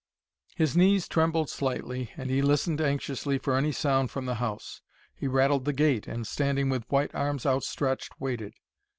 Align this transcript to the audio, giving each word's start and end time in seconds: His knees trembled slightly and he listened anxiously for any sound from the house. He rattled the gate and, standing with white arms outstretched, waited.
His 0.55 0.75
knees 0.75 1.07
trembled 1.07 1.47
slightly 1.47 2.09
and 2.17 2.31
he 2.31 2.41
listened 2.41 2.81
anxiously 2.81 3.37
for 3.37 3.55
any 3.55 3.71
sound 3.71 4.09
from 4.09 4.25
the 4.25 4.33
house. 4.41 4.81
He 5.13 5.27
rattled 5.27 5.65
the 5.65 5.73
gate 5.73 6.07
and, 6.07 6.25
standing 6.25 6.69
with 6.71 6.89
white 6.89 7.13
arms 7.13 7.45
outstretched, 7.45 8.13
waited. 8.19 8.55